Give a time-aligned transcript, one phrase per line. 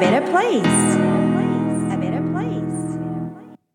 [0.00, 0.64] better place.
[1.92, 2.98] A better place.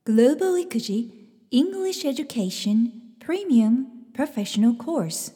[0.05, 5.33] Global 育児 English Education Premium Professional Course.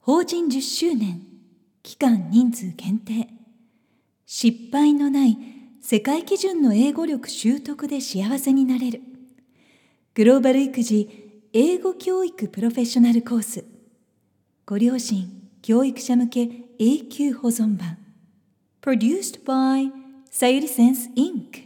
[0.00, 1.22] 法人10周年。
[1.82, 3.28] 期間人数限定。
[4.24, 5.36] 失敗のない
[5.82, 9.02] 世界基準の英語力習得で幸せになれる。
[10.14, 13.64] グローバル育児英語教育プロフェッショナルコース。
[14.64, 15.28] ご両親
[15.62, 18.03] 教育者向け永久保存版。
[18.84, 19.90] Produced by
[20.30, 21.64] さゆりセンス Inc.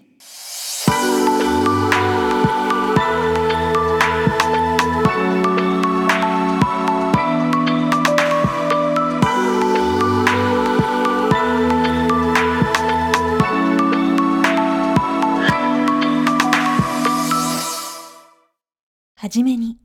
[19.16, 19.76] はじめに。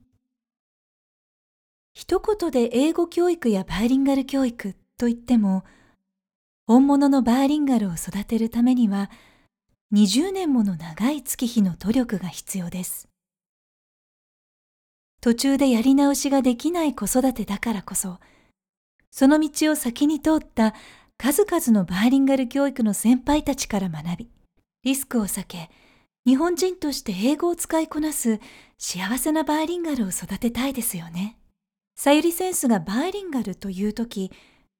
[1.93, 5.63] 一言で英語教育やバイリンガル教育と言っても、
[6.65, 9.11] 本物のバイリンガルを育てるためには、
[9.93, 13.09] 20年もの長い月日の努力が必要です。
[15.19, 18.19] 途中でやり直しができない子育てだからこそ、
[19.11, 20.73] その道を先に通った
[21.17, 24.29] 数々のバイリンガル教育の先輩たちから学び、
[24.83, 25.69] リスクを避け、
[26.25, 28.39] 日本人として英語を使いこなす
[28.77, 31.37] 幸せなバイリンガルを育てたいですよね。
[31.97, 34.31] さゆりセンスがバイリンガルというとき、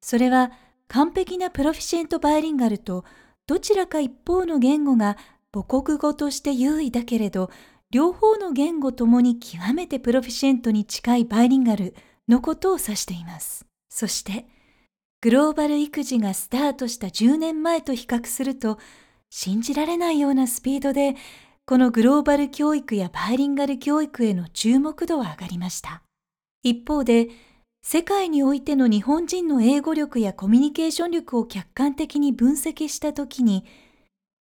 [0.01, 0.53] それは
[0.93, 3.03] 完璧なプロフィシエントバイリンガルと
[3.47, 5.17] どちらか一方の言語が
[5.51, 7.49] 母国語として優位だけれど、
[7.89, 11.95] 両方の言語ともに極めてプロフィシエントに近いバイリンガル
[12.29, 13.65] のことを指しています。
[13.89, 14.45] そして、
[15.21, 18.77] グローバル育児がスタートした10年前と比較すると、
[19.31, 21.15] 信じられないようなスピードで、
[21.65, 26.03] このグローバル教育やバイリンガル教育への注目度は上がりました。
[26.61, 27.29] 一方で、
[27.85, 33.65] 世界においての日本人の英語力やコミュニケーション力を客観的に分析したときに、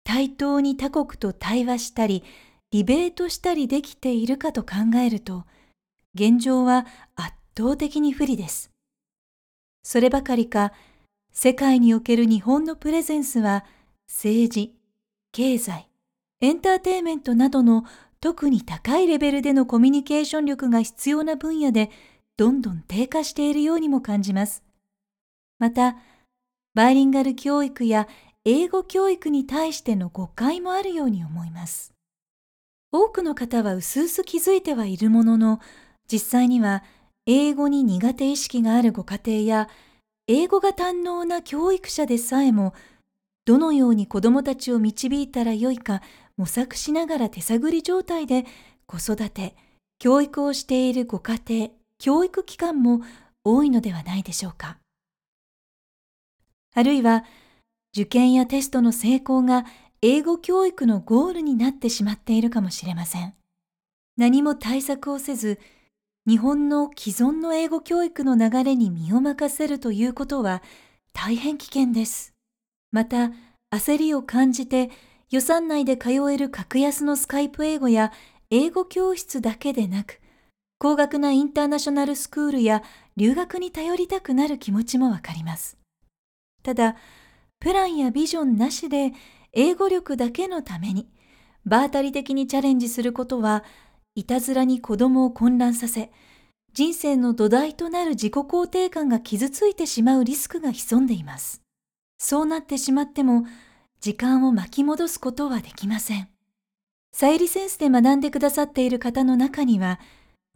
[0.03, 2.25] 対等に他国と対話したり、
[2.73, 5.45] ディベートしたりできているかと考えると、
[6.15, 6.85] 現状は
[7.15, 8.73] 圧倒的に不利です。
[9.85, 10.73] そればかりか、
[11.33, 13.65] 世界における日本のプレゼンスは、
[14.09, 14.75] 政治、
[15.31, 15.89] 経済、
[16.41, 17.85] エンターテイメントなどの
[18.21, 21.91] 特に高いレベルでのコミュニケーション力が必要な分野で
[22.39, 24.63] どんどん低下しているようにも感じます。
[25.59, 25.97] また、
[26.73, 28.07] バイリンガル教育や
[28.45, 31.93] 英語教育に対しての誤解もあるように思います。
[32.93, 35.61] 多くの方は薄々気づいてはいるものの、
[36.11, 36.85] 実際には
[37.27, 39.69] 英語に苦手意識があるご家庭や、
[40.29, 42.73] 英語が堪能な教育者でさえも
[43.47, 46.03] どのように子供たちを導いたらよいか
[46.37, 48.47] 模索しながら手探り状態で
[48.87, 49.57] 子育て、
[49.99, 53.03] 教育をしているご家庭、教育機関も
[53.45, 54.79] 多いのではないでしょうか。
[56.75, 57.25] あるいは、
[57.93, 59.65] 受験やテストの成功が
[60.01, 63.35] 英語教育のゴールになってしまっているかもしれません。
[64.17, 65.59] 何も対策をせず、
[66.27, 70.63] 日本の既存の英語教育の流れに身を任せるということは
[71.15, 72.35] 大変危険です。
[72.93, 73.33] また、
[73.71, 74.91] 焦りを感じて
[75.31, 78.13] 予算内で通える格安のスカイプ英語や
[78.51, 80.21] 英語教室だけでなく、
[80.79, 82.85] 高額なインターナショナルスクールや
[83.17, 85.77] 留学に頼りたくなる気持ちもわかります。
[86.63, 86.97] ただ、
[87.59, 89.13] プランやビジョンなしで
[89.53, 91.09] 英語力だけのために、
[91.65, 93.65] 場当たり的にチャレンジすることは、
[94.15, 96.13] いたずらに子供を混乱させ、
[96.73, 101.61] 人生の土台となる自己肯定感が傷ついてしまうリスクが潜んでいます。
[102.19, 103.47] そうなってしまっても、
[104.01, 106.29] 時間を巻き戻すことはできません。
[107.13, 109.99] サイリセンスで学んでくださっている方の中には、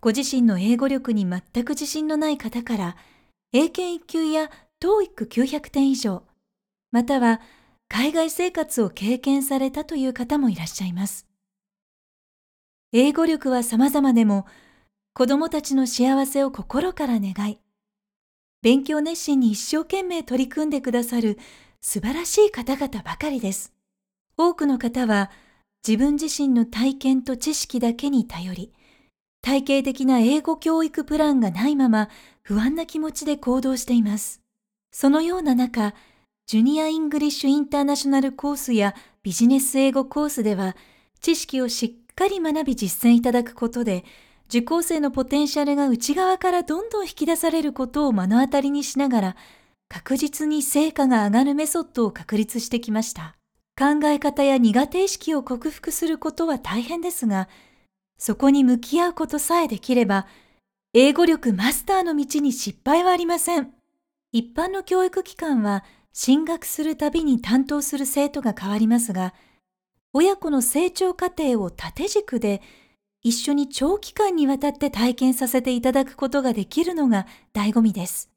[0.02, 2.96] ご自身の英語力に全く自信のない方から、
[3.52, 4.50] 英検1級や
[4.82, 6.24] TOEIC900 点以上、
[6.90, 7.40] または
[7.88, 11.28] 海外生活を経験されたという方もいらっしゃいます。
[12.92, 14.44] 英語力は様々でも、
[15.14, 17.60] 子供たちの幸せを心から願い、
[18.60, 21.38] 勉強熱心に一生懸命取り組んでくださる
[21.80, 23.72] 素晴らしい方々ばかりです。
[24.36, 25.30] 多くの方は
[25.86, 28.72] 自分自身の体験と知識だけに頼り、
[29.42, 32.08] 体系的な英語教育プランがないまま
[32.42, 34.40] 不安な気持ちで行動しています。
[34.92, 35.94] そのような中、
[36.46, 40.76] ジュニアイングリッシュインターナショナルコースやビジネス英語コースでは、
[41.20, 44.04] 知識をしっかり学び実践いただくことで、
[44.46, 49.36] 受講生のポテンシャルが内側からどんどん引き出されることを目の当たりにしながら、
[49.88, 53.36] 確実に成果が上がるメソッドを確立してきました。
[53.78, 57.48] 考え方や苦手意識を克服することは大変ですが、
[58.24, 60.28] そこに向き合うことさえできれば、
[60.94, 63.72] 英語力マスターの道に失敗はありません。
[64.30, 65.82] 一般の教育機関は
[66.12, 69.34] 進学するたびに担当する生徒が変わりますが、
[70.12, 72.62] 親子の成長過程を縦軸で
[73.22, 78.30] 一緒に長期間にわたって体験させていただくことができるのが醍醐味です。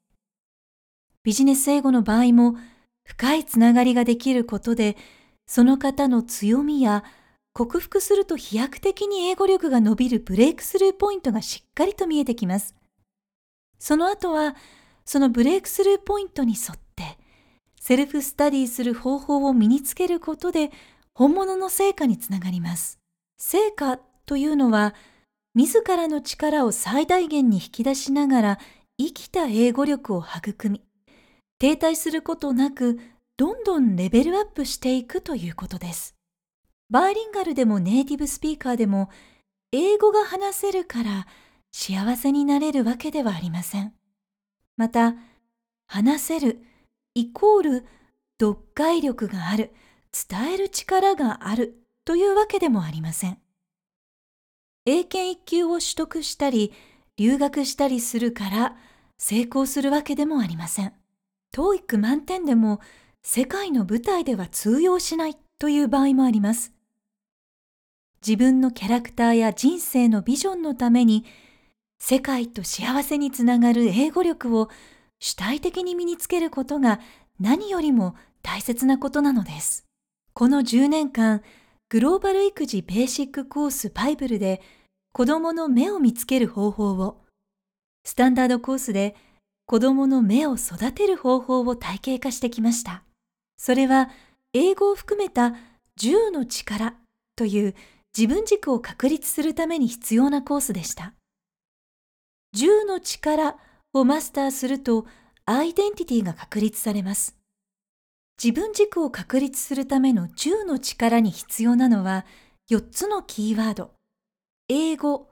[1.22, 2.56] ビジネス英語の場合も
[3.04, 4.96] 深いつながりができることで、
[5.46, 7.04] その方の強みや
[7.56, 12.74] 克服すると飛躍的に英語力が伸びるブレイクスルーポイントがしっかりと見えてきます。
[13.78, 14.54] その後は、
[15.06, 17.16] そのブレイクスルーポイントに沿って、
[17.80, 20.70] セルフスタディする方法を身につけることで
[21.14, 22.98] 本物の成果につながります。
[23.38, 24.94] 成果というのは、
[25.54, 28.58] 自らの力を最大限に引き出しながら
[28.98, 30.82] 生きた英語力を育み、
[31.58, 33.00] 停滞することなく、
[33.38, 36.15] どんどんレベルアップしていくということです。
[36.90, 39.10] バイリンガルでもネイティブスピーカーでも、
[39.72, 41.26] 英語が話せるから
[41.72, 43.92] 幸せになれるわけではありません。
[44.76, 45.14] また、
[45.86, 46.62] 話せる
[47.14, 47.86] イコール
[48.40, 49.72] 読解力がある。
[50.28, 53.38] 伝える力があるというわけでもありません。
[54.86, 56.72] 英検一級を取得したり、
[57.18, 58.76] 留学したりするから
[59.18, 60.94] 成功するわけでもありません。
[61.52, 62.80] TOEIC 満点でも
[63.22, 66.75] 世界の舞台では通用しないという場合もあります。
[68.26, 71.24] 自分のキャラクターや人生のビジョンのために
[72.00, 74.68] 世界と幸せにつながる英語力を
[75.20, 76.98] 主体的に身につけることが
[77.38, 79.86] 何よりも大切なことなのです。
[80.32, 81.42] この10年間、
[81.88, 84.60] グローバル育児ベーシックコースバイブルで
[85.12, 87.22] 子供の目を見つける方法を、
[88.04, 89.14] スタンダードコースで
[89.66, 93.04] 子供の目を育てる方法を体系化してきました。
[93.56, 94.10] それは
[94.52, 95.54] 英語を含めた
[96.00, 96.96] 10の力
[97.36, 97.74] という
[98.16, 101.12] 自分軸を確立するために必要なコースでした。
[102.56, 103.56] 10の力
[103.92, 105.06] をマスターすると
[105.44, 107.36] アイデンティティが確立されます。
[108.42, 112.24] 自分軸を確立するための10の力に必要なのは
[112.70, 113.90] 4つのキーワード。
[114.68, 115.28] 英語、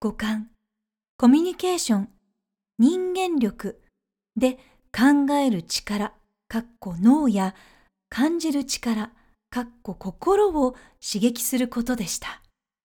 [0.00, 0.48] 五感、
[1.16, 2.08] コミュニケーション、
[2.78, 3.82] 人間力
[4.36, 4.58] で
[4.92, 6.12] 考える力、
[6.48, 7.54] かっこ脳や
[8.08, 9.10] 感じる力、
[9.52, 12.40] かっこ心を刺激することでした。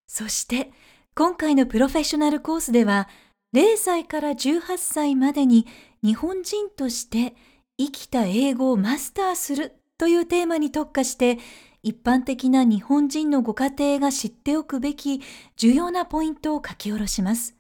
[0.06, 0.74] そして
[1.16, 3.08] 今回のプロフェッショナルコースでは
[3.56, 5.66] 0歳から18歳までに
[6.04, 7.36] 日本人として
[7.78, 11.40] 生きた英語をマスターするというテーマに特化して
[11.84, 15.22] 一般的な日本人のご家庭が知っておくべき
[15.56, 17.56] 重要なポイントを書き下ろします。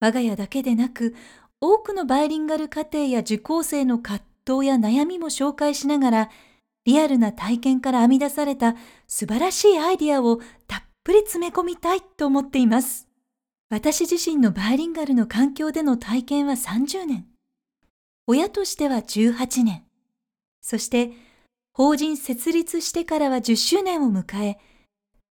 [0.00, 1.14] 我が家だけでなく
[1.60, 6.30] 多くのバイリンガル家庭や受講生の葛藤や悩みも紹介しながら
[6.84, 8.74] リアルな体験から編み出された
[9.06, 13.08] 素晴らしいアイディアをたっぷり詰め込みたいと思っています。
[13.70, 17.26] 私自身のバイリンガルの環境での体験は30年。
[18.26, 19.84] 親としては18年、
[20.60, 21.12] そして
[21.72, 24.58] 法人設立してからは10周年を迎え、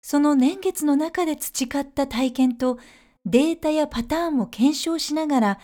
[0.01, 2.79] その年月の中で培った体験と
[3.25, 5.59] データやパターンを検証しながら、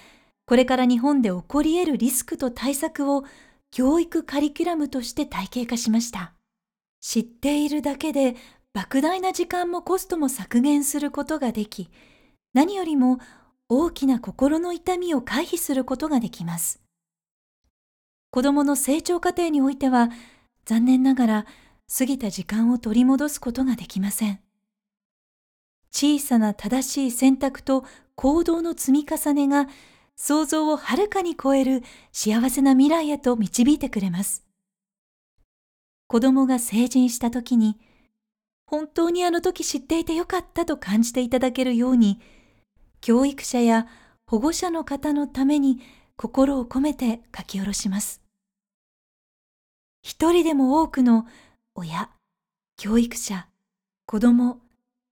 [0.45, 3.25] これから日本で起こり得るリスクと対策を
[3.71, 6.33] 教育カリキュラムとして体系化しました。
[7.01, 8.35] 知っているだけで
[8.73, 11.89] 莫大な時間もコストも削減することができ、
[12.53, 13.19] 何よりも
[13.69, 16.81] 大きな心の痛みを回避することができます。
[18.29, 20.09] 子供の成長過程においては、
[20.65, 21.45] 残念ながら
[21.97, 24.39] 過ぎた時間を取り戻すことができません。
[25.91, 27.83] 小さな正しい選択と
[28.15, 29.67] 行動の積み重ねが
[30.17, 34.43] 想像をはるかに超える幸せな未来へと導いてくれます。
[36.07, 37.79] 子供が成人した時に、
[38.65, 42.19] 本当にあの時知っていてよかったと感じていただけるように、
[42.99, 43.87] 教育者や
[44.25, 45.79] 保護者の方のために
[46.17, 48.21] 心を込めて書き下ろします。
[50.01, 51.27] 一人でも多くの
[51.75, 52.09] 親、
[52.75, 53.47] 教育者、
[54.07, 54.61] 子供、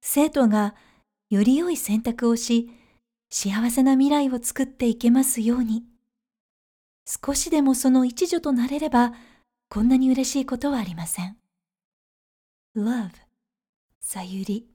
[0.02, 0.74] 生徒が
[1.30, 2.72] より良い選択をし、
[3.38, 5.84] 幸せな未来を作っていけますように。
[7.06, 9.12] 少しでもその一助となれれば、
[9.68, 11.36] こんなに嬉しいことはありません。
[12.78, 13.10] Love
[14.00, 14.70] さゆり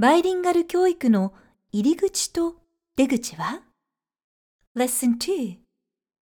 [0.00, 1.34] バイリンガル教育の
[1.72, 2.54] 入り口と
[2.94, 3.62] 出口は
[4.76, 5.56] ?Lesson 2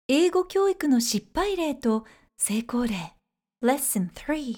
[0.09, 2.05] 英語教育の失敗例と
[2.37, 3.15] 成功例。
[3.63, 4.57] Lesson 3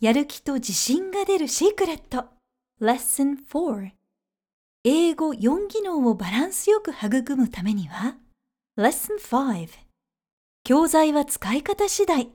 [0.00, 2.24] やる気と自信が出るシークレット。
[2.80, 3.90] Lesson 4
[4.84, 8.16] 英語4技能をバランスよく育むためには
[8.78, 9.68] ？Lesson 5
[10.64, 12.30] 教材は使い方次第。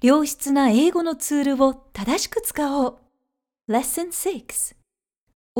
[0.00, 2.98] 良質な英語のツールを正しく使おう。
[3.68, 4.79] Lesson 6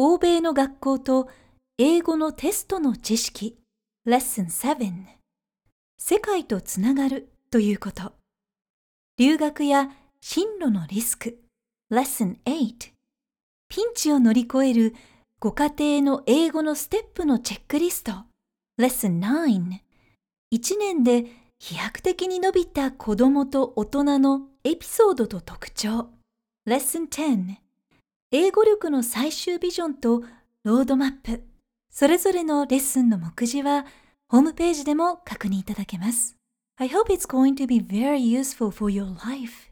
[0.03, 1.29] 欧米の学校と
[1.77, 3.59] 英語のテストの知識。
[4.07, 4.91] Lesson 7
[5.99, 8.15] 世界とつながるということ。
[9.19, 9.91] 留学や
[10.23, 11.43] 進路のリスク。
[11.93, 12.93] Lesson 8
[13.69, 14.95] ピンチを乗り越える
[15.39, 18.13] ご家庭の英語のステップのチェックリスト。
[18.79, 19.81] Lesson 9
[20.51, 21.27] 1年で
[21.59, 26.09] 飛躍的に伸びた子供と大人のエピソードと特徴。
[26.67, 27.70] Lesson 10
[28.33, 30.23] 英語力の最終ビジョンと
[30.63, 31.43] ロードマップ。
[31.91, 33.85] それぞれのレッスンの目次は
[34.29, 36.37] ホームページでも確認いただけます。
[36.77, 39.70] I hope it's going to be very useful for your life.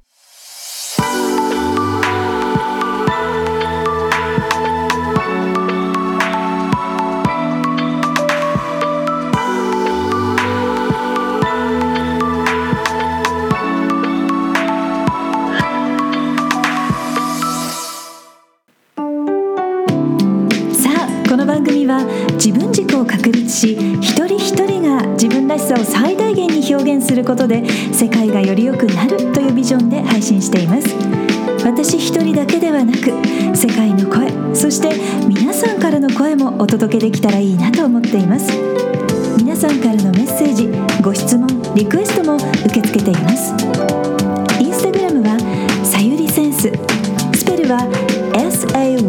[25.68, 30.96] しさを最大限に表現することで世界がより良くなるというビジョンで配信しています。
[31.62, 33.10] 私一人だけではなく
[33.54, 34.88] 世界の声そして
[35.28, 38.50] 皆さんからの声もお届けできたらいいなと思っています。
[39.36, 40.70] 皆さんからのメッセージ
[41.02, 43.52] ご質問リクエストも受け付けています。
[44.60, 45.38] インスタグラムは
[45.84, 46.72] さゆりセンス。
[47.34, 47.80] スペルは
[48.32, 49.08] SAYURI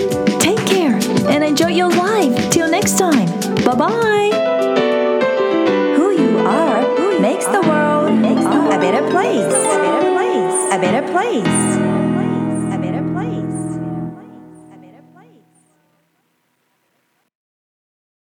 [3.71, 4.31] Bye bye
[5.95, 8.09] Who you are who makes the world
[8.73, 9.45] a better place.
[9.45, 10.73] A better place.
[10.73, 11.80] A better place.